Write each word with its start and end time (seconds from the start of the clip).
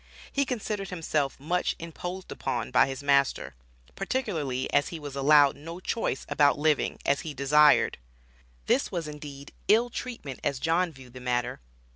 He 0.31 0.45
considered 0.45 0.89
himself 0.89 1.39
much 1.39 1.75
"imposed 1.77 2.31
upon" 2.31 2.71
by 2.71 2.87
his 2.87 3.03
master, 3.03 3.53
particularly 3.95 4.67
as 4.73 4.87
he 4.87 4.99
was 4.99 5.15
allowed 5.15 5.55
"no 5.55 5.79
choice 5.79 6.25
about 6.27 6.57
living" 6.57 6.97
as 7.05 7.19
he 7.19 7.35
"desired." 7.35 7.99
This 8.65 8.91
was 8.91 9.07
indeed 9.07 9.53
ill 9.67 9.91
treatment 9.91 10.39
as 10.43 10.57
John 10.57 10.91
viewed 10.91 11.13
the 11.13 11.19
matter. 11.19 11.59